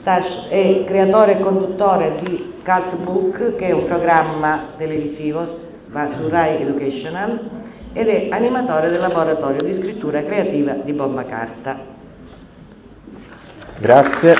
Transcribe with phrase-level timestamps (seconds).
[0.00, 5.46] Stash è creatore e conduttore di Cult Book, che è un programma televisivo
[5.90, 7.40] su Rai Educational,
[7.92, 11.96] ed è animatore del laboratorio di scrittura creativa di Bomba Carta.
[13.78, 14.34] Grazie.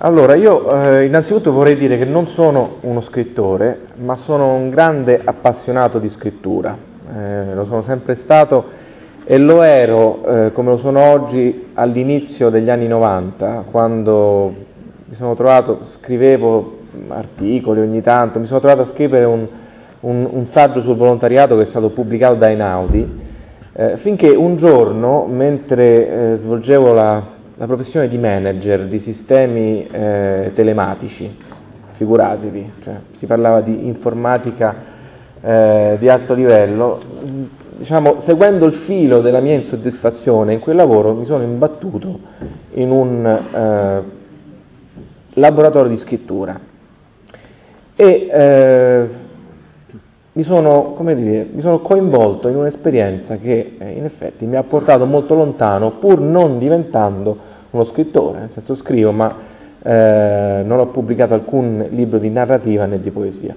[0.00, 5.20] Allora, io eh, innanzitutto vorrei dire che non sono uno scrittore, ma sono un grande
[5.24, 6.87] appassionato di scrittura.
[7.16, 8.64] Eh, lo sono sempre stato
[9.24, 14.54] e lo ero, eh, come lo sono oggi, all'inizio degli anni 90, quando
[15.04, 16.76] mi sono trovato, scrivevo
[17.08, 19.46] articoli ogni tanto, mi sono trovato a scrivere un,
[20.00, 23.20] un, un saggio sul volontariato che è stato pubblicato da Einaudi,
[23.72, 30.52] eh, finché un giorno, mentre eh, svolgevo la la professione di manager di sistemi eh,
[30.54, 31.36] telematici,
[31.96, 34.96] figuratevi, cioè, si parlava di informatica
[35.40, 37.00] eh, di alto livello,
[37.76, 42.18] diciamo, seguendo il filo della mia insoddisfazione in quel lavoro mi sono imbattuto
[42.74, 44.02] in un eh,
[45.34, 46.58] laboratorio di scrittura
[47.94, 49.08] e eh,
[50.32, 55.04] mi sono, dire, mi sono, coinvolto in un'esperienza che eh, in effetti mi ha portato
[55.04, 57.36] molto lontano pur non diventando
[57.70, 59.36] uno scrittore, nel senso scrivo, ma
[59.82, 63.54] eh, non ho pubblicato alcun libro di narrativa né di poesia.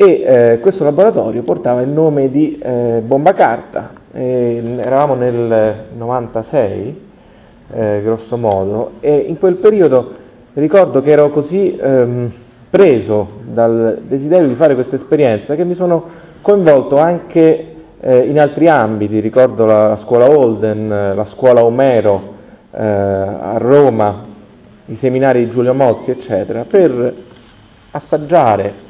[0.00, 7.00] E eh, questo laboratorio portava il nome di eh, Bomba Carta, eravamo nel 96,
[7.72, 10.14] eh, grosso modo, e in quel periodo
[10.52, 12.32] ricordo che ero così ehm,
[12.70, 16.04] preso dal desiderio di fare questa esperienza che mi sono
[16.42, 22.34] coinvolto anche eh, in altri ambiti, ricordo la scuola Holden, la scuola Omero,
[22.70, 24.26] eh, a Roma,
[24.84, 27.14] i seminari di Giulio Mozzi, eccetera, per
[27.90, 28.86] assaggiare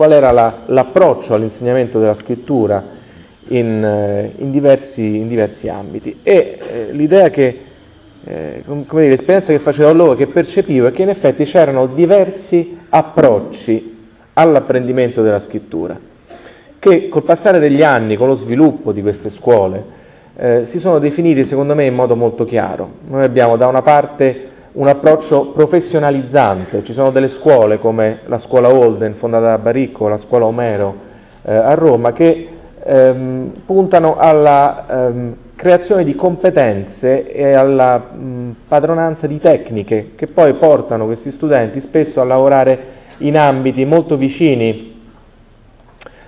[0.00, 2.82] qual era la, l'approccio all'insegnamento della scrittura
[3.48, 6.20] in, eh, in, diversi, in diversi, ambiti.
[6.22, 7.58] E eh, l'idea che,
[8.24, 12.78] eh, come dire, l'esperienza che facevo allora, che percepivo, è che in effetti c'erano diversi
[12.88, 13.98] approcci
[14.32, 16.00] all'apprendimento della scrittura,
[16.78, 19.84] che col passare degli anni, con lo sviluppo di queste scuole,
[20.34, 22.90] eh, si sono definiti secondo me in modo molto chiaro.
[23.06, 28.68] Noi abbiamo da una parte un approccio professionalizzante, ci sono delle scuole come la scuola
[28.68, 30.94] Holden fondata da Baricco, la scuola Omero
[31.42, 32.48] eh, a Roma, che
[32.82, 40.54] ehm, puntano alla ehm, creazione di competenze e alla mh, padronanza di tecniche che poi
[40.54, 44.88] portano questi studenti spesso a lavorare in ambiti molto vicini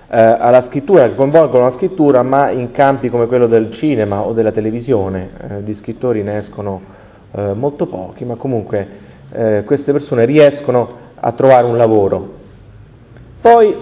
[0.09, 4.33] eh, alla scrittura, che coinvolgono la scrittura, ma in campi come quello del cinema o
[4.33, 6.92] della televisione, eh, di scrittori ne escono
[7.35, 8.87] eh, molto pochi, ma comunque
[9.31, 12.41] eh, queste persone riescono a trovare un lavoro.
[13.41, 13.75] Poi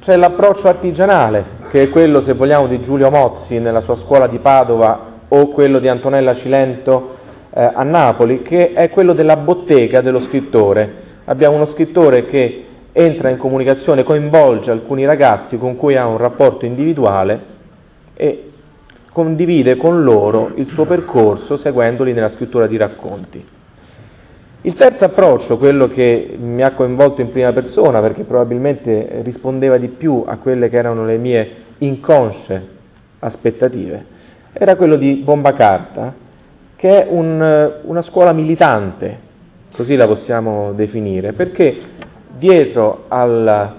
[0.00, 4.38] c'è l'approccio artigianale, che è quello, se vogliamo, di Giulio Mozzi nella sua scuola di
[4.38, 7.16] Padova o quello di Antonella Cilento
[7.50, 11.06] eh, a Napoli, che è quello della bottega dello scrittore.
[11.26, 16.64] Abbiamo uno scrittore che entra in comunicazione, coinvolge alcuni ragazzi con cui ha un rapporto
[16.64, 17.56] individuale
[18.14, 18.47] e
[19.18, 23.44] condivide con loro il suo percorso seguendoli nella scrittura di racconti.
[24.60, 29.88] Il terzo approccio, quello che mi ha coinvolto in prima persona perché probabilmente rispondeva di
[29.88, 32.66] più a quelle che erano le mie inconsce
[33.18, 34.04] aspettative,
[34.52, 36.14] era quello di Bomba Carta,
[36.76, 39.18] che è un, una scuola militante,
[39.72, 41.76] così la possiamo definire, perché
[42.36, 43.74] dietro al,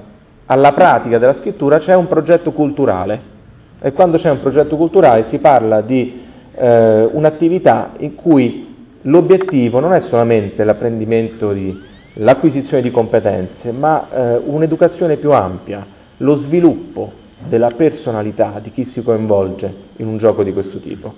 [0.48, 3.38] alla pratica della scrittura c'è un progetto culturale
[3.82, 6.22] e quando c'è un progetto culturale si parla di
[6.54, 11.78] eh, un'attività in cui l'obiettivo non è solamente l'apprendimento di,
[12.16, 15.86] l'acquisizione di competenze, ma eh, un'educazione più ampia,
[16.18, 17.14] lo sviluppo
[17.48, 21.14] della personalità di chi si coinvolge in un gioco di questo tipo.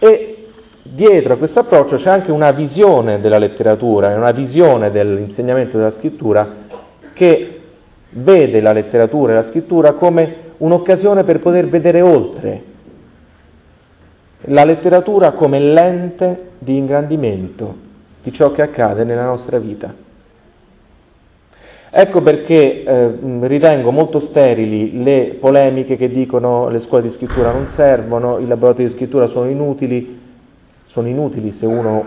[0.00, 0.46] E
[0.82, 6.62] dietro a questo approccio c'è anche una visione della letteratura, una visione dell'insegnamento della scrittura
[7.12, 7.60] che
[8.10, 12.62] vede la letteratura e la scrittura come un'occasione per poter vedere oltre,
[14.48, 17.82] la letteratura come lente di ingrandimento
[18.22, 19.94] di ciò che accade nella nostra vita.
[21.96, 27.68] Ecco perché eh, ritengo molto sterili le polemiche che dicono le scuole di scrittura non
[27.76, 30.18] servono, i laboratori di scrittura sono inutili,
[30.86, 32.04] sono inutili se uno,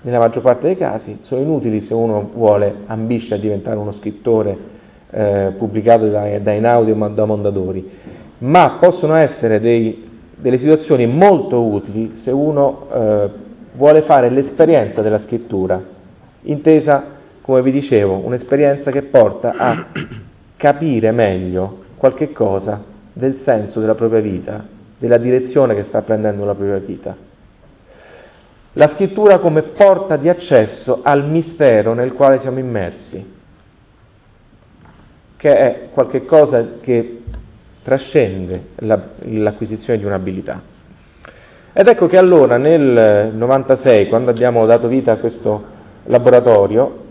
[0.00, 4.78] nella maggior parte dei casi, sono inutili se uno vuole, ambisce a diventare uno scrittore
[5.10, 7.90] eh, pubblicato da, da Einaudi o da Mondadori,
[8.38, 13.30] ma possono essere dei, delle situazioni molto utili se uno eh,
[13.72, 15.82] vuole fare l'esperienza della scrittura,
[16.42, 17.04] intesa,
[17.42, 19.86] come vi dicevo, un'esperienza che porta a
[20.56, 24.64] capire meglio qualche cosa del senso della propria vita,
[24.98, 27.16] della direzione che sta prendendo la propria vita.
[28.74, 33.38] La scrittura come porta di accesso al mistero nel quale siamo immersi,
[35.40, 37.22] che è qualcosa che
[37.82, 40.60] trascende la, l'acquisizione di un'abilità.
[41.72, 45.64] Ed ecco che allora nel 96, quando abbiamo dato vita a questo
[46.04, 47.04] laboratorio,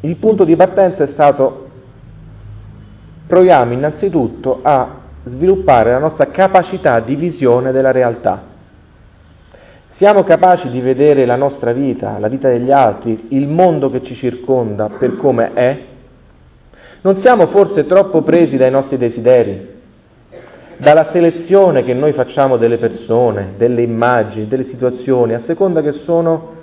[0.00, 1.68] il punto di partenza è stato
[3.26, 8.42] proviamo innanzitutto a sviluppare la nostra capacità di visione della realtà.
[9.98, 14.14] Siamo capaci di vedere la nostra vita, la vita degli altri, il mondo che ci
[14.14, 15.88] circonda per come è?
[17.02, 19.68] Non siamo forse troppo presi dai nostri desideri,
[20.76, 26.56] dalla selezione che noi facciamo delle persone, delle immagini, delle situazioni, a seconda che sono,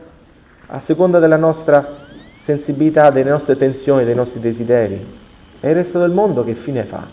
[0.67, 2.05] a seconda della nostra
[2.45, 5.05] sensibilità, delle nostre tensioni, dei nostri desideri.
[5.59, 7.07] E il resto del mondo che fine fa?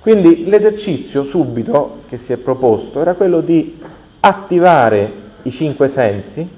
[0.00, 3.80] Quindi l'esercizio subito che si è proposto era quello di
[4.18, 5.12] attivare
[5.42, 6.48] i cinque sensi,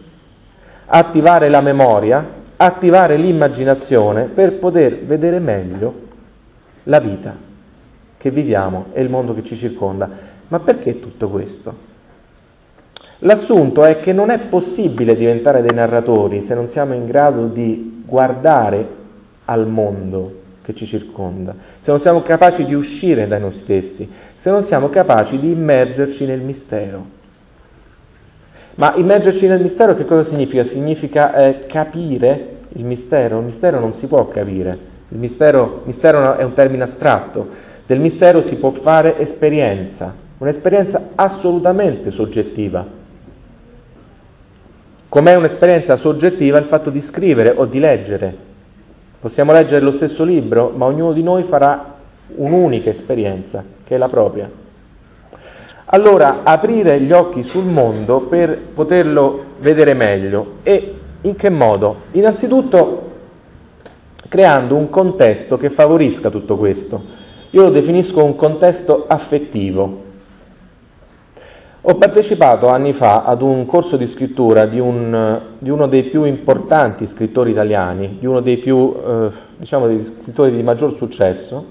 [0.87, 5.95] attivare la memoria, attivare l'immaginazione per poter vedere meglio
[6.85, 7.35] la vita
[8.19, 10.09] che viviamo e il mondo che ci circonda.
[10.49, 11.91] Ma perché tutto questo?
[13.19, 18.03] L'assunto è che non è possibile diventare dei narratori se non siamo in grado di
[18.05, 19.01] guardare
[19.45, 24.09] al mondo che ci circonda, se non siamo capaci di uscire da noi stessi,
[24.43, 27.21] se non siamo capaci di immergerci nel mistero.
[28.75, 30.65] Ma immergerci nel mistero che cosa significa?
[30.69, 33.39] Significa eh, capire il mistero.
[33.39, 34.91] Il mistero non si può capire.
[35.09, 37.49] Il mistero, mistero è un termine astratto.
[37.87, 43.01] Del mistero si può fare esperienza, un'esperienza assolutamente soggettiva.
[45.09, 48.35] Com'è un'esperienza soggettiva il fatto di scrivere o di leggere.
[49.21, 51.97] Possiamo leggere lo stesso libro, ma ognuno di noi farà
[52.35, 54.51] un'unica esperienza, che è la propria.
[55.85, 60.55] Allora, aprire gli occhi sul mondo per poterlo vedere meglio.
[60.63, 61.97] E in che modo?
[62.13, 63.11] Innanzitutto
[64.29, 67.21] creando un contesto che favorisca tutto questo.
[67.51, 70.01] Io lo definisco un contesto affettivo.
[71.83, 76.25] Ho partecipato anni fa ad un corso di scrittura di, un, di uno dei più
[76.25, 81.65] importanti scrittori italiani, di uno dei più, eh, diciamo, dei scrittori di maggior successo,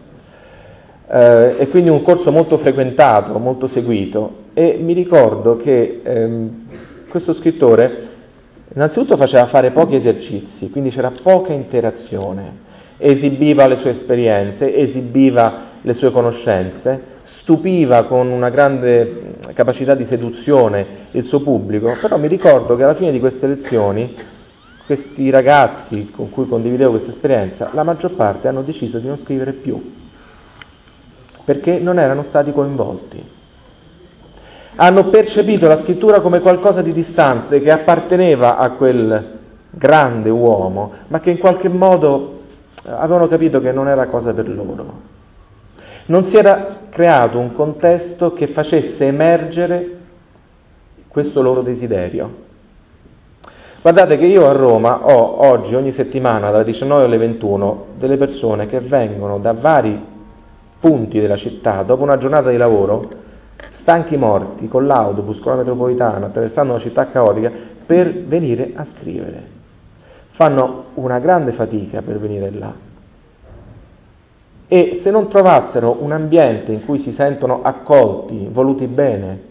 [1.09, 4.49] eh, e quindi un corso molto frequentato, molto seguito.
[4.53, 6.67] E mi ricordo che ehm,
[7.09, 8.09] questo scrittore
[8.73, 15.93] innanzitutto faceva fare pochi esercizi, quindi c'era poca interazione, esibiva le sue esperienze, esibiva le
[15.95, 17.09] sue conoscenze,
[17.41, 22.95] stupiva con una grande capacità di seduzione il suo pubblico, però mi ricordo che alla
[22.95, 24.15] fine di queste lezioni
[24.85, 29.53] questi ragazzi con cui condividevo questa esperienza, la maggior parte hanno deciso di non scrivere
[29.53, 29.93] più,
[31.45, 33.39] perché non erano stati coinvolti.
[34.83, 39.37] Hanno percepito la scrittura come qualcosa di distante che apparteneva a quel
[39.69, 42.39] grande uomo, ma che in qualche modo
[42.85, 45.01] avevano capito che non era cosa per loro.
[46.05, 49.97] Non si era creato un contesto che facesse emergere
[51.09, 52.33] questo loro desiderio.
[53.83, 58.65] Guardate che io a Roma ho oggi, ogni settimana, dalle 19 alle 21, delle persone
[58.65, 60.03] che vengono da vari
[60.79, 63.29] punti della città, dopo una giornata di lavoro,
[63.81, 67.51] stanchi morti, con l'autobus, con la metropolitana, attraversando una città caotica,
[67.85, 69.59] per venire a scrivere.
[70.31, 72.89] Fanno una grande fatica per venire là
[74.73, 79.41] e se non trovassero un ambiente in cui si sentono accolti, voluti bene,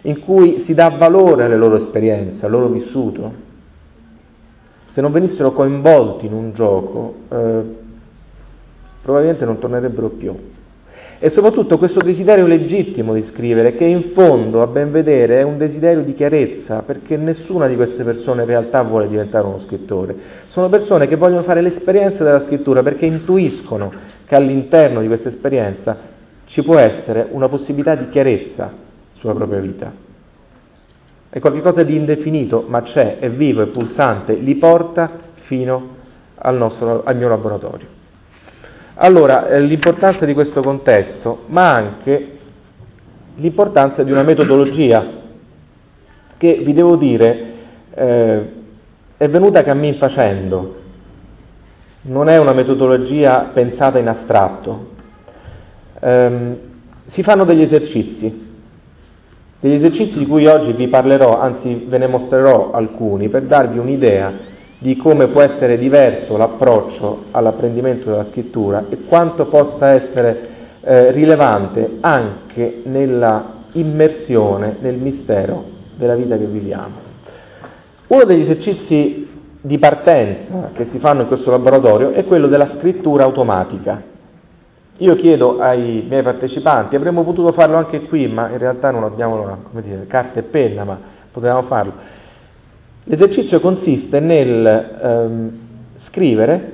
[0.00, 3.32] in cui si dà valore alle loro esperienze, al loro vissuto,
[4.92, 7.76] se non venissero coinvolti in un gioco, eh,
[9.02, 10.36] probabilmente non tornerebbero più.
[11.18, 15.56] E soprattutto questo desiderio legittimo di scrivere, che in fondo, a ben vedere, è un
[15.56, 20.14] desiderio di chiarezza, perché nessuna di queste persone in realtà vuole diventare uno scrittore.
[20.48, 23.90] Sono persone che vogliono fare l'esperienza della scrittura perché intuiscono
[24.26, 25.96] che all'interno di questa esperienza
[26.46, 28.72] ci può essere una possibilità di chiarezza
[29.14, 29.92] sulla propria vita.
[31.30, 35.10] È qualcosa di indefinito, ma c'è, è vivo, è pulsante, li porta
[35.46, 35.94] fino
[36.34, 37.95] al, nostro, al mio laboratorio.
[38.98, 42.38] Allora, eh, l'importanza di questo contesto, ma anche
[43.34, 45.06] l'importanza di una metodologia
[46.38, 47.52] che, vi devo dire,
[47.92, 48.52] eh,
[49.18, 50.76] è venuta cammin facendo,
[52.02, 54.94] non è una metodologia pensata in astratto.
[56.00, 56.56] Um,
[57.12, 58.46] si fanno degli esercizi,
[59.60, 64.54] degli esercizi di cui oggi vi parlerò, anzi ve ne mostrerò alcuni, per darvi un'idea
[64.86, 70.48] di come può essere diverso l'approccio all'apprendimento della scrittura e quanto possa essere
[70.80, 75.64] eh, rilevante anche nella immersione nel mistero
[75.96, 76.94] della vita che viviamo.
[78.06, 79.28] Uno degli esercizi
[79.60, 84.00] di partenza che si fanno in questo laboratorio è quello della scrittura automatica.
[84.98, 89.58] Io chiedo ai miei partecipanti, avremmo potuto farlo anche qui, ma in realtà non abbiamo
[89.82, 90.96] dire, carta e penna, ma
[91.32, 92.14] potevamo farlo.
[93.08, 95.58] L'esercizio consiste nel ehm,
[96.08, 96.72] scrivere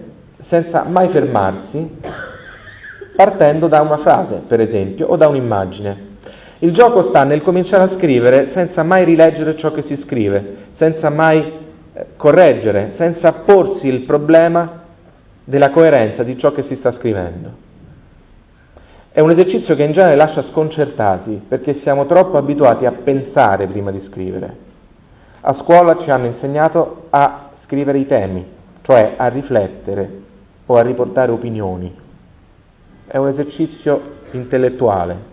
[0.49, 1.91] senza mai fermarsi,
[3.15, 6.11] partendo da una frase, per esempio, o da un'immagine.
[6.61, 11.11] Il gioco sta nel cominciare a scrivere senza mai rileggere ciò che si scrive, senza
[11.11, 11.53] mai
[11.93, 14.85] eh, correggere, senza porsi il problema
[15.45, 17.51] della coerenza di ciò che si sta scrivendo.
[19.13, 23.91] È un esercizio che in genere lascia sconcertati perché siamo troppo abituati a pensare prima
[23.91, 24.71] di scrivere.
[25.45, 28.47] A scuola ci hanno insegnato a scrivere i temi,
[28.83, 30.21] cioè a riflettere
[30.67, 31.93] o a riportare opinioni.
[33.09, 35.31] È un esercizio intellettuale.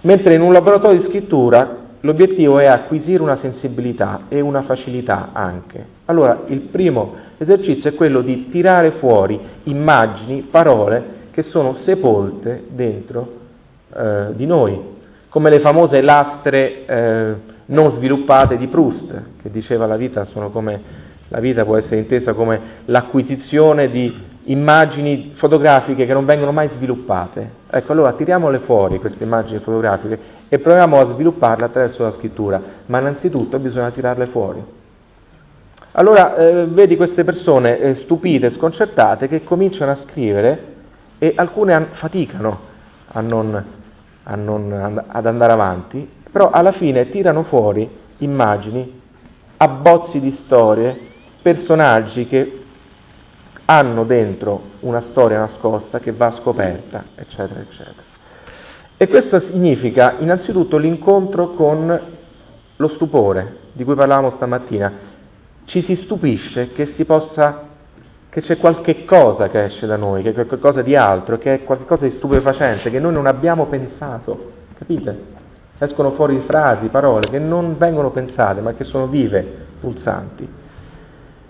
[0.00, 5.86] Mentre in un laboratorio di scrittura l'obiettivo è acquisire una sensibilità e una facilità anche.
[6.06, 13.34] Allora il primo esercizio è quello di tirare fuori immagini, parole che sono sepolte dentro
[13.94, 14.96] eh, di noi,
[15.28, 20.80] come le famose lastre eh, non sviluppate di Proust, che diceva la vita, come,
[21.28, 27.50] la vita può essere intesa come l'acquisizione di immagini fotografiche che non vengono mai sviluppate.
[27.70, 33.00] Ecco, allora tiriamole fuori queste immagini fotografiche e proviamo a svilupparle attraverso la scrittura, ma
[33.00, 34.64] innanzitutto bisogna tirarle fuori.
[35.92, 40.76] Allora eh, vedi queste persone eh, stupite, sconcertate, che cominciano a scrivere
[41.18, 42.60] e alcune faticano
[43.08, 43.64] a non,
[44.22, 46.08] a non, ad andare avanti,
[46.38, 49.00] però alla fine tirano fuori immagini,
[49.56, 50.96] abbozzi di storie,
[51.42, 52.62] personaggi che
[53.64, 58.02] hanno dentro una storia nascosta che va scoperta, eccetera, eccetera.
[58.96, 62.00] E questo significa innanzitutto l'incontro con
[62.76, 64.92] lo stupore di cui parlavamo stamattina.
[65.64, 67.66] Ci si stupisce che si possa
[68.30, 71.64] che c'è qualche cosa che esce da noi, che è qualcosa di altro, che è
[71.64, 75.37] qualcosa di stupefacente, che noi non abbiamo pensato, capite?
[75.78, 80.48] Escono fuori frasi, parole che non vengono pensate, ma che sono vive, pulsanti.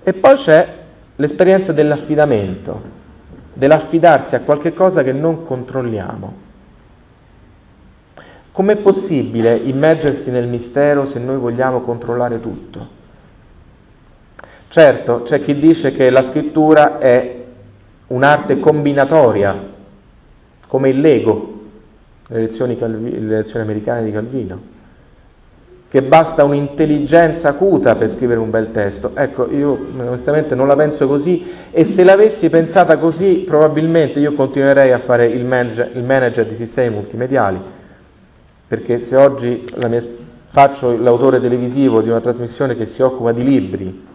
[0.02, 0.75] E poi c'è
[1.16, 2.80] l'esperienza dell'affidamento,
[3.54, 6.47] dell'affidarsi a qualche cosa che non controlliamo.
[8.52, 12.97] Com'è possibile immergersi nel mistero se noi vogliamo controllare tutto?
[14.68, 17.44] Certo, c'è chi dice che la scrittura è
[18.08, 19.56] un'arte combinatoria,
[20.66, 21.57] come il Lego,
[22.28, 24.61] le lezioni, Calvi, le lezioni americane di Calvino,
[25.90, 29.12] che basta un'intelligenza acuta per scrivere un bel testo.
[29.14, 34.92] Ecco, io onestamente non la penso così e se l'avessi pensata così probabilmente io continuerei
[34.92, 37.58] a fare il manager, il manager di sistemi multimediali,
[38.68, 40.04] perché se oggi mia,
[40.50, 44.06] faccio l'autore televisivo di una trasmissione che si occupa di libri,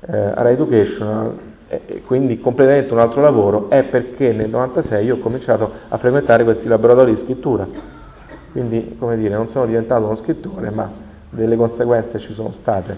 [0.00, 5.18] eh, a Educational e quindi completamente un altro lavoro è perché nel 96 io ho
[5.18, 7.66] cominciato a frequentare questi laboratori di scrittura.
[8.52, 10.90] Quindi, come dire, non sono diventato uno scrittore, ma
[11.28, 12.96] delle conseguenze ci sono state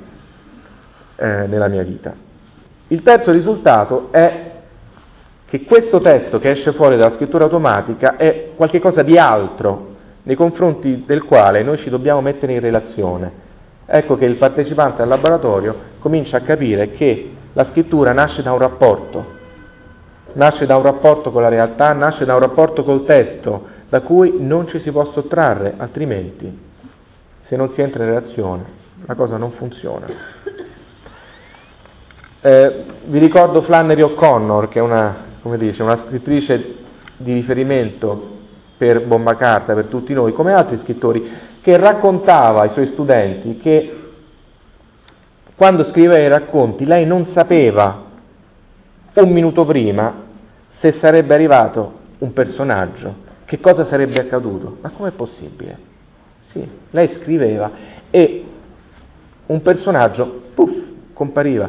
[1.16, 2.14] eh, nella mia vita.
[2.88, 4.50] Il terzo risultato è
[5.46, 9.88] che questo testo che esce fuori dalla scrittura automatica è qualcosa di altro
[10.22, 13.48] nei confronti del quale noi ci dobbiamo mettere in relazione
[13.92, 18.58] ecco che il partecipante al laboratorio comincia a capire che la scrittura nasce da un
[18.58, 19.24] rapporto,
[20.34, 24.36] nasce da un rapporto con la realtà, nasce da un rapporto col testo, da cui
[24.38, 26.68] non ci si può sottrarre, altrimenti
[27.46, 30.06] se non si entra in relazione la cosa non funziona.
[32.42, 35.24] Eh, vi ricordo Flannery O'Connor, che è una,
[35.56, 36.76] dice, una scrittrice
[37.16, 38.38] di riferimento
[38.78, 41.30] per Bomba Carta, per tutti noi, come altri scrittori,
[41.60, 43.99] che raccontava ai suoi studenti che
[45.60, 48.04] quando scriveva i racconti lei non sapeva
[49.12, 50.10] un minuto prima
[50.80, 53.14] se sarebbe arrivato un personaggio,
[53.44, 54.78] che cosa sarebbe accaduto.
[54.80, 55.76] Ma com'è possibile?
[56.52, 57.70] Sì, lei scriveva
[58.08, 58.44] e
[59.48, 60.74] un personaggio, puff,
[61.12, 61.68] compariva.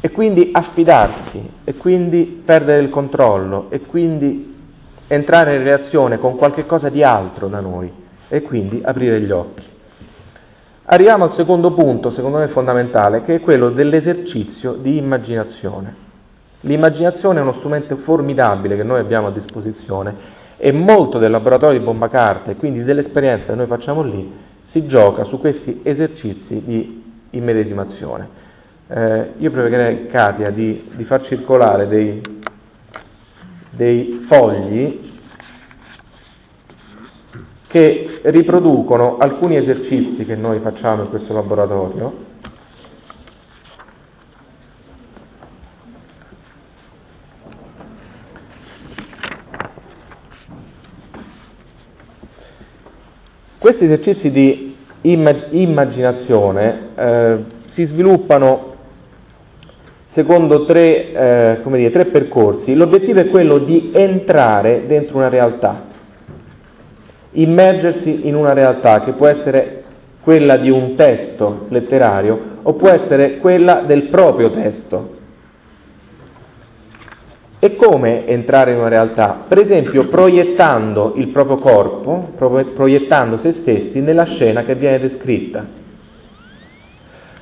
[0.00, 4.52] E quindi affidarsi, e quindi perdere il controllo, e quindi
[5.06, 7.88] entrare in relazione con qualche cosa di altro da noi
[8.26, 9.70] e quindi aprire gli occhi.
[10.92, 15.96] Arriviamo al secondo punto, secondo me fondamentale, che è quello dell'esercizio di immaginazione.
[16.60, 20.14] L'immaginazione è uno strumento formidabile che noi abbiamo a disposizione
[20.58, 24.30] e molto del laboratorio di bomba carta e quindi dell'esperienza che noi facciamo lì
[24.70, 28.28] si gioca su questi esercizi di immedesimazione.
[28.88, 32.20] Eh, io pregherei Katia di, di far circolare dei,
[33.70, 35.11] dei fogli
[37.72, 42.12] che riproducono alcuni esercizi che noi facciamo in questo laboratorio.
[53.58, 58.74] Questi esercizi di immaginazione eh, si sviluppano
[60.12, 62.74] secondo tre, eh, dire, tre percorsi.
[62.74, 65.86] L'obiettivo è quello di entrare dentro una realtà,
[67.32, 69.82] immergersi in una realtà che può essere
[70.22, 75.20] quella di un testo letterario o può essere quella del proprio testo.
[77.58, 79.44] E come entrare in una realtà?
[79.48, 85.64] Per esempio proiettando il proprio corpo, proiettando se stessi nella scena che viene descritta.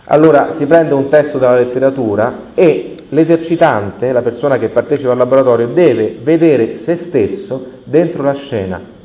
[0.05, 5.69] Allora si prende un testo dalla letteratura e l'esercitante, la persona che partecipa al laboratorio,
[5.69, 8.99] deve vedere se stesso dentro la scena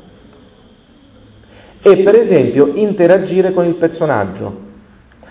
[1.82, 4.64] e per esempio interagire con il personaggio,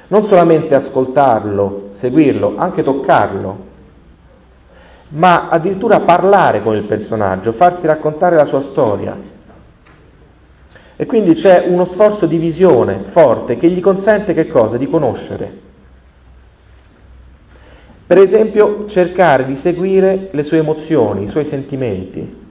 [0.07, 3.63] non solamente ascoltarlo, seguirlo, anche toccarlo,
[5.09, 9.33] ma addirittura parlare con il personaggio, farsi raccontare la sua storia.
[10.97, 14.77] E quindi c'è uno sforzo di visione forte che gli consente che cosa?
[14.77, 15.63] Di conoscere.
[18.07, 22.43] Per esempio cercare di seguire le sue emozioni, i suoi sentimenti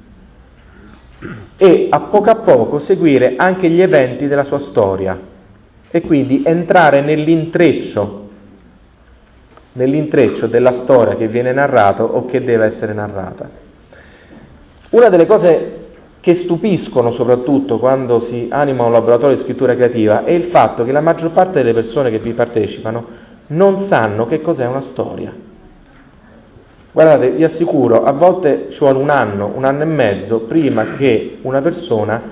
[1.57, 5.19] e a poco a poco seguire anche gli eventi della sua storia
[5.91, 8.29] e quindi entrare nell'intreccio,
[9.73, 13.49] nell'intreccio della storia che viene narrata o che deve essere narrata.
[14.91, 15.83] Una delle cose
[16.21, 20.91] che stupiscono soprattutto quando si anima un laboratorio di scrittura creativa è il fatto che
[20.91, 23.07] la maggior parte delle persone che vi partecipano
[23.49, 25.44] non sanno che cos'è una storia.
[26.95, 31.39] Guardate, vi assicuro, a volte ci vuole un anno, un anno e mezzo prima che
[31.43, 32.23] una persona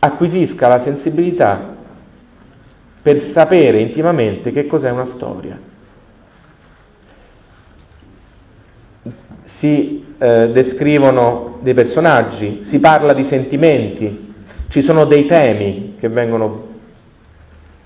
[0.00, 1.76] acquisisca la sensibilità
[3.00, 5.56] per sapere intimamente che cos'è una storia.
[9.60, 14.34] Si eh, descrivono dei personaggi, si parla di sentimenti,
[14.70, 16.70] ci sono dei temi che vengono,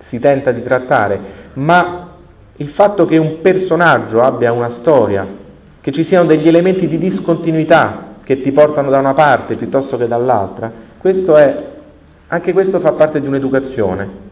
[0.09, 1.21] si tenta di trattare,
[1.57, 2.15] ma
[2.57, 5.45] il fatto che un personaggio abbia una storia,
[5.81, 10.07] che ci siano degli elementi di discontinuità che ti portano da una parte piuttosto che
[10.07, 11.65] dall'altra, questo è,
[12.29, 14.27] anche questo fa parte di un'educazione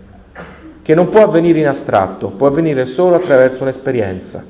[0.83, 4.45] che non può avvenire in astratto, può avvenire solo attraverso un'esperienza.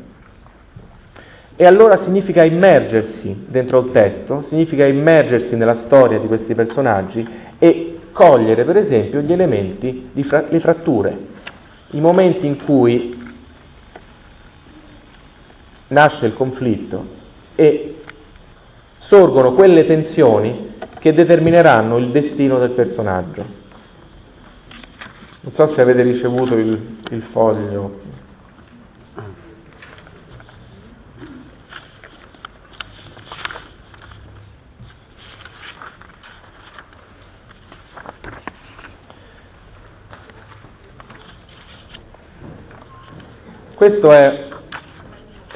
[1.57, 7.27] E allora significa immergersi dentro il testo, significa immergersi nella storia di questi personaggi
[7.59, 11.17] e cogliere per esempio gli elementi, fra- le fratture,
[11.93, 13.26] i momenti in cui
[15.89, 17.07] nasce il conflitto
[17.55, 18.03] e
[19.09, 23.45] sorgono quelle tensioni che determineranno il destino del personaggio.
[25.41, 28.01] Non so se avete ricevuto il, il foglio.
[43.77, 44.46] Questo è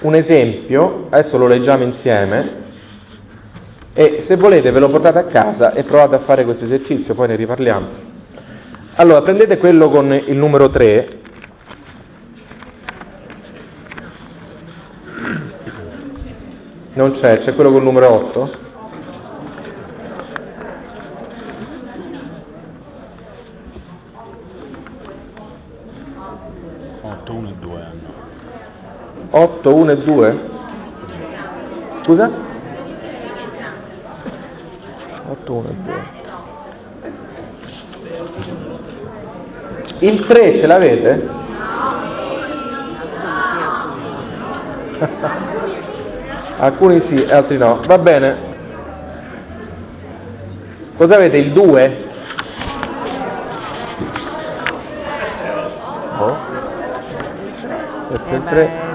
[0.01, 2.59] un esempio, adesso lo leggiamo insieme,
[3.93, 7.29] e se volete ve lo portate a casa e provate a fare questo esercizio, poi
[7.29, 7.89] ne riparliamo.
[8.97, 11.19] Allora, prendete quello con il numero 3.
[16.95, 18.70] Non c'è, c'è quello con il numero 8.
[29.63, 30.41] 8, 1 e 2?
[32.03, 32.31] Scusa?
[35.29, 36.19] 8, 1 e 2.
[39.99, 41.29] Il 3 ce l'avete?
[46.61, 47.83] Alcuni sì, altri no.
[47.87, 48.49] Va bene.
[50.97, 51.37] Cosa avete?
[51.37, 52.09] Il 2?
[56.19, 56.37] Oh.
[58.31, 58.90] il 3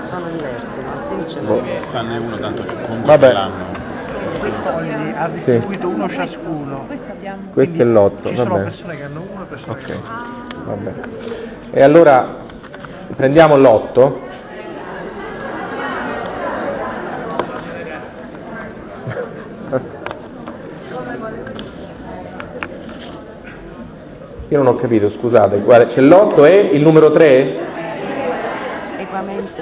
[1.45, 1.61] boh.
[1.91, 3.33] fanne uno tanto che Vabbè.
[4.63, 6.87] fogli ha distribuito uno ciascuno.
[7.53, 8.69] Questo è l'otto, Ci va sono bene.
[8.69, 11.01] persone che hanno uno e persone Ok, che hanno va bene.
[11.71, 12.35] E allora
[13.15, 14.23] prendiamo l'otto.
[24.49, 27.57] Io non ho capito, scusate, guarda, c'è l'otto e il numero 3?
[28.99, 29.61] Equamente.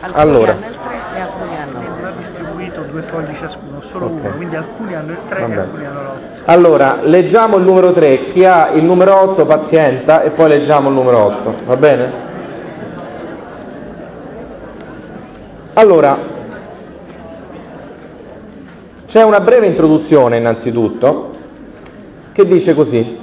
[0.00, 0.52] Alcuni Allora.
[0.52, 4.12] hanno il 3 e alcuni hanno Non ha distribuito due fogli ciascuno, solo Ok.
[4.12, 6.42] uno, quindi alcuni hanno il 3 Va e alcuni hanno l'8.
[6.46, 10.94] Allora, leggiamo il numero 3, chi ha il numero 8 pazienta e poi leggiamo il
[10.94, 12.12] numero 8, va bene?
[15.74, 16.32] Allora,
[19.06, 21.36] c'è una breve introduzione innanzitutto
[22.32, 23.18] che dice così,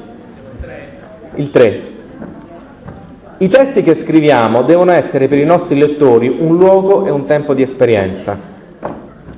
[1.35, 1.89] il 3.
[3.37, 7.53] I testi che scriviamo devono essere per i nostri lettori un luogo e un tempo
[7.53, 8.50] di esperienza.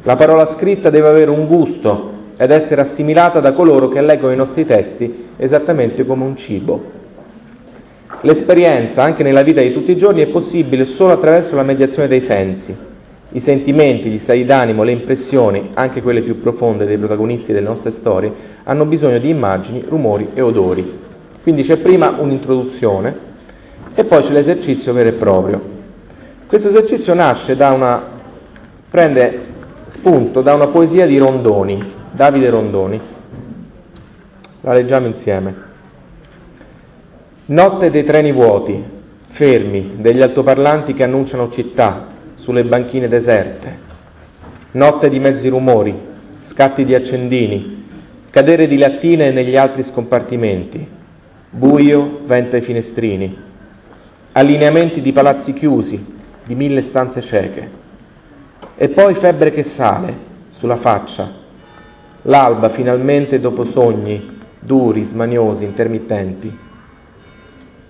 [0.04, 4.38] La parola scritta deve avere un gusto ed essere assimilata da coloro che leggono i
[4.38, 7.02] nostri testi esattamente come un cibo.
[8.22, 12.26] L'esperienza, anche nella vita di tutti i giorni, è possibile solo attraverso la mediazione dei
[12.30, 12.76] sensi.
[13.36, 17.94] I sentimenti, gli stati d'animo, le impressioni, anche quelle più profonde dei protagonisti delle nostre
[18.00, 18.32] storie,
[18.64, 21.00] hanno bisogno di immagini, rumori e odori.
[21.42, 23.32] Quindi c'è prima un'introduzione
[23.96, 25.62] e poi c'è l'esercizio vero e proprio.
[26.48, 28.04] Questo esercizio nasce da una,
[28.90, 29.52] prende
[30.04, 33.00] spunto da una poesia di Rondoni, Davide Rondoni.
[34.60, 35.56] La leggiamo insieme.
[37.46, 38.84] Notte dei treni vuoti,
[39.32, 43.78] fermi, degli altoparlanti che annunciano città sulle banchine deserte.
[44.72, 45.98] Notte di mezzi rumori,
[46.52, 47.86] scatti di accendini,
[48.30, 50.86] cadere di lattine negli altri scompartimenti.
[51.50, 53.38] Buio, vento ai finestrini.
[54.34, 56.06] Allineamenti di palazzi chiusi,
[56.44, 57.83] di mille stanze cieche.
[58.76, 60.16] E poi febbre che sale
[60.58, 61.42] sulla faccia.
[62.24, 66.58] L'alba finalmente dopo sogni duri, smaniosi, intermittenti.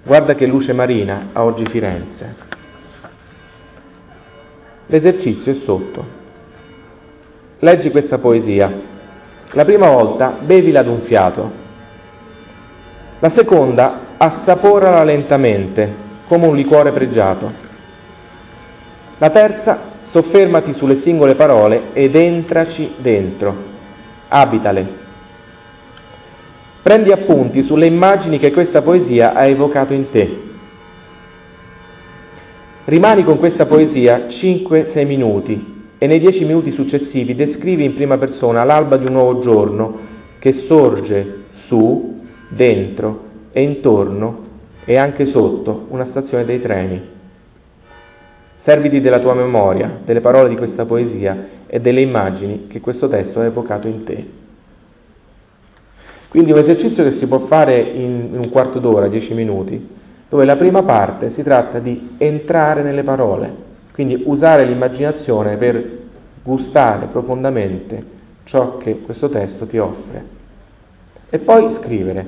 [0.03, 2.35] Guarda che luce marina ha oggi Firenze.
[4.87, 6.05] L'esercizio è sotto.
[7.59, 8.71] Leggi questa poesia.
[9.51, 11.51] La prima volta bevila ad un fiato.
[13.19, 15.95] La seconda assaporala lentamente,
[16.27, 17.51] come un liquore pregiato.
[19.19, 23.71] La terza soffermati sulle singole parole ed entraci dentro.
[24.29, 25.01] Abitale.
[26.83, 30.41] Prendi appunti sulle immagini che questa poesia ha evocato in te.
[32.85, 38.65] Rimani con questa poesia 5-6 minuti e nei 10 minuti successivi descrivi in prima persona
[38.65, 39.99] l'alba di un nuovo giorno
[40.39, 44.45] che sorge su, dentro e intorno
[44.83, 47.12] e anche sotto una stazione dei treni.
[48.65, 53.41] Serviti della tua memoria, delle parole di questa poesia e delle immagini che questo testo
[53.41, 54.25] ha evocato in te.
[56.29, 59.87] Quindi un esercizio che si può fare in, un quarto d'ora, dieci minuti,
[60.29, 63.53] dove la prima parte si tratta di entrare nelle parole,
[63.93, 65.99] quindi usare l'immaginazione per
[66.41, 68.03] gustare profondamente
[68.45, 70.25] ciò che questo testo ti offre.
[71.29, 72.25] E poi scrivere,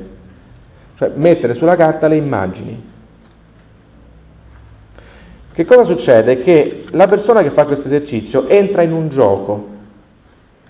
[0.98, 2.94] cioè mettere sulla carta le immagini.
[5.56, 6.44] Che cosa succede?
[6.44, 9.68] Che la persona che fa questo esercizio entra in un gioco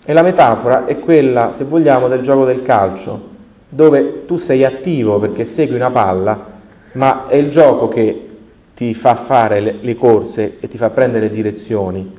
[0.06, 3.30] e la metafora è quella, se vogliamo, del gioco del calcio,
[3.68, 6.46] dove tu sei attivo perché segui una palla,
[6.92, 8.30] ma è il gioco che
[8.76, 12.18] ti fa fare le, le corse e ti fa prendere direzioni.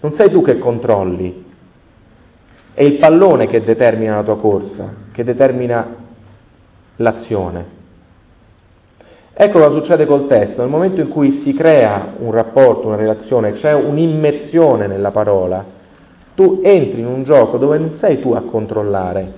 [0.00, 1.44] Non sei tu che controlli,
[2.74, 5.96] è il pallone che determina la tua corsa, che determina
[6.96, 7.80] l'azione.
[9.44, 13.54] Ecco cosa succede col testo, nel momento in cui si crea un rapporto, una relazione,
[13.54, 15.64] c'è un'immersione nella parola,
[16.36, 19.32] tu entri in un gioco dove non sei tu a controllare.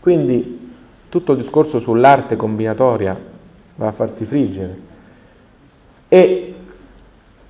[0.00, 0.72] Quindi
[1.08, 3.18] tutto il discorso sull'arte combinatoria
[3.76, 4.76] va a farti friggere.
[6.08, 6.54] E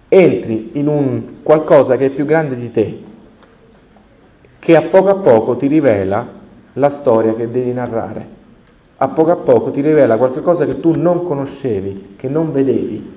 [0.08, 3.02] entri in un qualcosa che è più grande di te,
[4.60, 6.24] che a poco a poco ti rivela
[6.74, 8.37] la storia che devi narrare.
[9.00, 13.16] A poco a poco ti rivela qualcosa che tu non conoscevi, che non vedevi.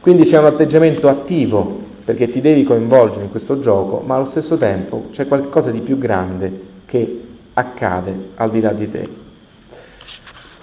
[0.00, 4.56] Quindi c'è un atteggiamento attivo perché ti devi coinvolgere in questo gioco, ma allo stesso
[4.56, 9.08] tempo c'è qualcosa di più grande che accade al di là di te.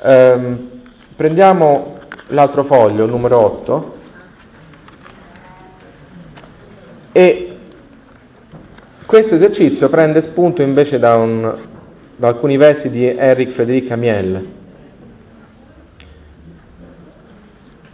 [0.02, 0.70] Ehm,
[1.16, 3.94] prendiamo l'altro foglio, il numero 8,
[7.12, 7.58] e
[9.06, 11.56] questo esercizio prende spunto invece da, un,
[12.18, 14.48] da alcuni versi di Eric Frédéric Amiel.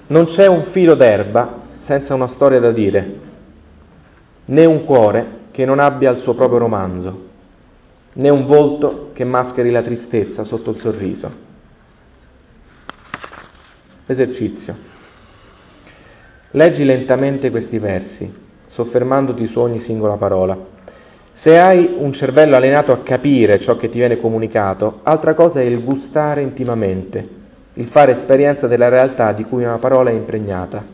[0.08, 3.20] Non c'è un filo d'erba senza una storia da dire,
[4.46, 7.30] né un cuore che non abbia il suo proprio romanzo,
[8.14, 11.50] né un volto che mascheri la tristezza sotto il sorriso.
[14.06, 14.90] Esercizio.
[16.52, 18.34] Leggi lentamente questi versi,
[18.68, 20.71] soffermandoti su ogni singola parola.
[21.44, 25.64] Se hai un cervello allenato a capire ciò che ti viene comunicato, altra cosa è
[25.64, 27.28] il gustare intimamente,
[27.74, 30.86] il fare esperienza della realtà di cui una parola è impregnata.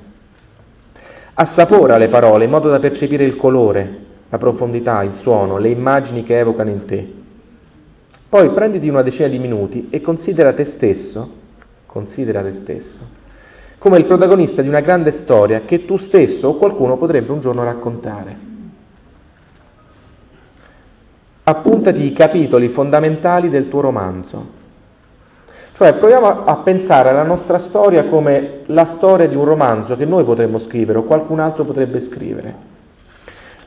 [1.33, 6.23] Assapora le parole in modo da percepire il colore, la profondità, il suono, le immagini
[6.23, 7.13] che evocano in te.
[8.29, 11.29] Poi prenditi una decina di minuti e considera te stesso,
[11.85, 13.05] considera te stesso,
[13.79, 17.65] come il protagonista di una grande storia che tu stesso o qualcuno potrebbe un giorno
[17.65, 18.46] raccontare.
[21.49, 24.55] Appuntati i capitoli fondamentali del tuo romanzo.
[25.77, 30.25] Cioè proviamo a pensare alla nostra storia come la storia di un romanzo che noi
[30.25, 32.53] potremmo scrivere o qualcun altro potrebbe scrivere.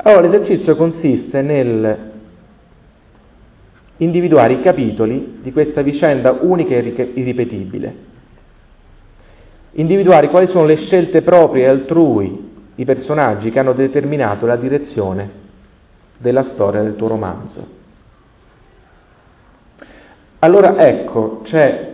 [0.02, 1.98] Allora l'esercizio consiste nel
[3.96, 8.08] individuare i capitoli di questa vicenda unica e irripetibile
[9.72, 15.48] individuare quali sono le scelte proprie e altrui, i personaggi che hanno determinato la direzione
[16.20, 17.78] della storia del tuo romanzo.
[20.40, 21.88] Allora ecco, c'è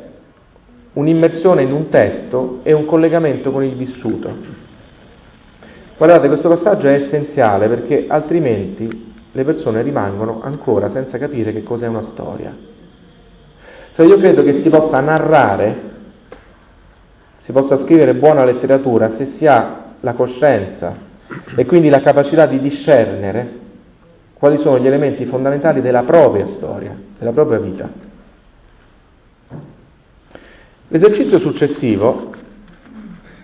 [0.94, 4.64] un'immersione in un testo e un collegamento con il vissuto.
[5.96, 11.86] Guardate, questo passaggio è essenziale perché altrimenti le persone rimangono ancora senza capire che cos'è
[11.86, 12.54] una storia.
[13.94, 15.94] Cioè io credo che si possa narrare
[17.44, 20.96] si possa scrivere buona letteratura se si ha la coscienza
[21.54, 23.65] e quindi la capacità di discernere
[24.38, 27.88] quali sono gli elementi fondamentali della propria storia, della propria vita.
[30.88, 32.32] L'esercizio successivo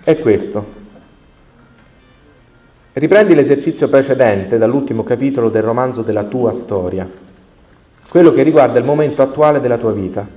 [0.04, 0.80] è questo.
[2.92, 7.08] Riprendi l'esercizio precedente dall'ultimo capitolo del romanzo della tua storia,
[8.10, 10.28] quello che riguarda il momento attuale della tua vita.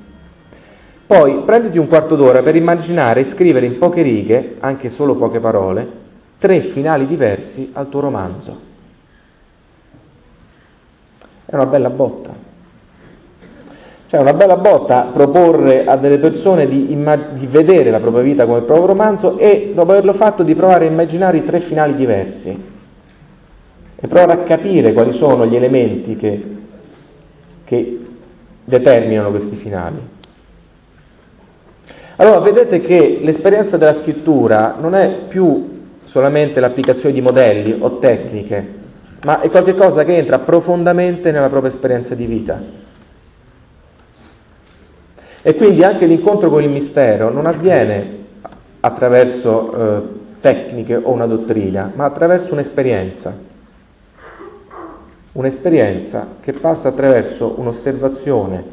[1.05, 5.39] Poi prenditi un quarto d'ora per immaginare e scrivere in poche righe, anche solo poche
[5.39, 5.87] parole,
[6.39, 8.74] tre finali diversi al tuo romanzo.
[11.55, 12.33] È una bella botta.
[14.07, 18.45] Cioè una bella botta proporre a delle persone di, immag- di vedere la propria vita
[18.45, 21.95] come il proprio romanzo e dopo averlo fatto di provare a immaginare i tre finali
[21.95, 22.63] diversi
[23.95, 26.43] e provare a capire quali sono gli elementi che,
[27.63, 28.05] che
[28.65, 29.97] determinano questi finali.
[32.17, 38.74] Allora vedete che l'esperienza della scrittura non è più solamente l'applicazione di modelli o tecniche,
[39.25, 42.61] ma è qualcosa che entra profondamente nella propria esperienza di vita.
[45.41, 48.23] E quindi anche l'incontro con il mistero non avviene
[48.81, 50.01] attraverso eh,
[50.41, 53.33] tecniche o una dottrina, ma attraverso un'esperienza.
[55.31, 58.63] Un'esperienza che passa attraverso un'osservazione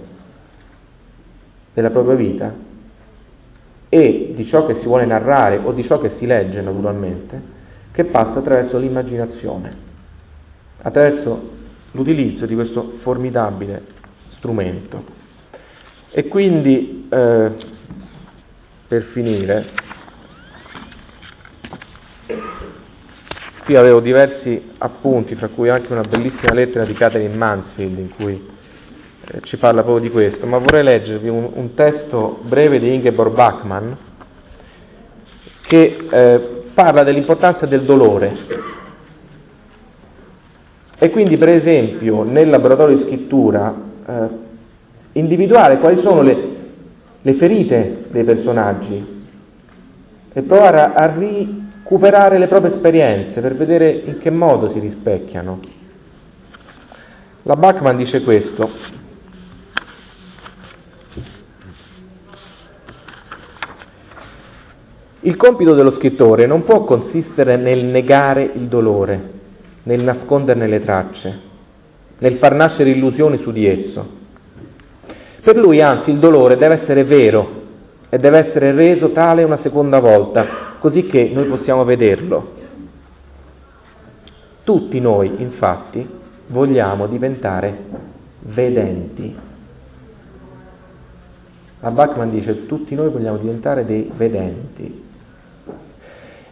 [1.72, 2.52] della propria vita
[3.88, 7.40] e di ciò che si vuole narrare o di ciò che si legge naturalmente,
[7.92, 9.91] che passa attraverso l'immaginazione,
[10.82, 11.50] attraverso
[11.92, 13.82] l'utilizzo di questo formidabile
[14.36, 15.20] strumento.
[16.10, 17.50] E quindi, eh,
[18.88, 19.66] per finire,
[23.64, 28.48] qui avevo diversi appunti, fra cui anche una bellissima lettera di Catherine Mansfield in cui
[29.24, 33.32] eh, ci parla proprio di questo, ma vorrei leggervi un, un testo breve di Ingeborg
[33.32, 33.92] Bachmann
[35.62, 38.80] che eh, parla dell'importanza del dolore.
[41.04, 43.74] E quindi, per esempio, nel laboratorio di scrittura,
[44.06, 44.28] eh,
[45.14, 46.48] individuare quali sono le,
[47.20, 49.24] le, ferite dei personaggi
[50.32, 55.58] e provare a, a recuperare le proprie esperienze per vedere in che modo si rispecchiano.
[57.42, 58.70] La Bachmann dice questo,
[65.24, 69.31] Il compito dello scrittore non può consistere nel negare il dolore,
[69.84, 71.40] nel nasconderne le tracce,
[72.18, 74.20] nel far nascere illusioni su di esso.
[75.42, 77.60] Per lui, anzi, il dolore deve essere vero
[78.08, 82.60] e deve essere reso tale una seconda volta, così che noi possiamo vederlo.
[84.62, 86.06] Tutti noi, infatti,
[86.46, 87.76] vogliamo diventare
[88.40, 89.34] vedenti.
[91.80, 95.10] La Bachmann dice tutti noi vogliamo diventare dei vedenti.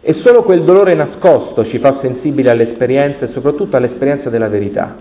[0.03, 4.95] E solo quel dolore nascosto ci fa sensibili all'esperienza e soprattutto all'esperienza della verità.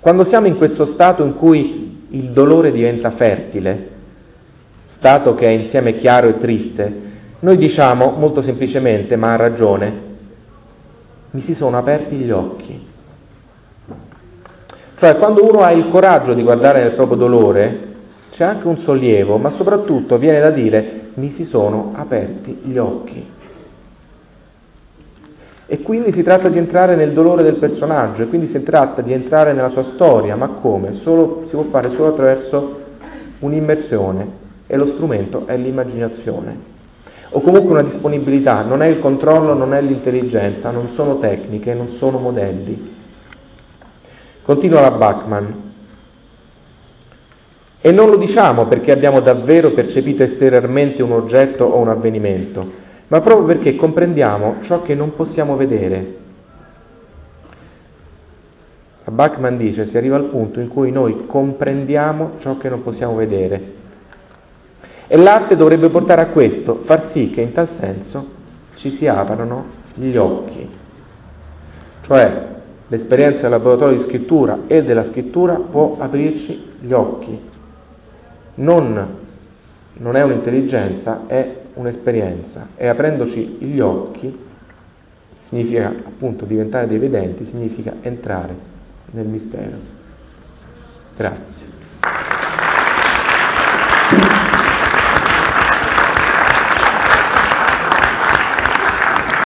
[0.00, 3.88] Quando siamo in questo stato in cui il dolore diventa fertile,
[4.98, 7.00] stato che è insieme chiaro e triste,
[7.38, 9.92] noi diciamo molto semplicemente, ma ha ragione,
[11.30, 12.86] mi si sono aperti gli occhi.
[14.98, 17.78] Cioè, quando uno ha il coraggio di guardare nel proprio dolore,
[18.32, 23.34] c'è anche un sollievo, ma soprattutto viene da dire mi si sono aperti gli occhi.
[25.66, 29.12] E quindi si tratta di entrare nel dolore del personaggio, e quindi si tratta di
[29.12, 31.00] entrare nella sua storia, ma come?
[31.02, 32.80] Solo, si può fare solo attraverso
[33.40, 36.74] un'immersione e lo strumento è l'immaginazione.
[37.30, 41.96] O comunque una disponibilità, non è il controllo, non è l'intelligenza, non sono tecniche, non
[41.98, 42.94] sono modelli,
[44.46, 45.74] Continua la Bachman.
[47.86, 52.68] E non lo diciamo perché abbiamo davvero percepito esteriormente un oggetto o un avvenimento,
[53.06, 56.16] ma proprio perché comprendiamo ciò che non possiamo vedere.
[59.04, 63.14] La Bachman dice si arriva al punto in cui noi comprendiamo ciò che non possiamo
[63.14, 63.74] vedere.
[65.06, 68.26] E l'arte dovrebbe portare a questo, far sì che in tal senso
[68.78, 70.68] ci si aprano gli occhi.
[72.00, 72.46] Cioè
[72.88, 77.54] l'esperienza del laboratorio di scrittura e della scrittura può aprirci gli occhi
[78.56, 79.16] non,
[79.94, 84.44] non è un'intelligenza, è un'esperienza e aprendoci gli occhi
[85.48, 88.54] significa appunto diventare dei vedenti, significa entrare
[89.12, 89.76] nel mistero.
[91.16, 91.55] Grazie.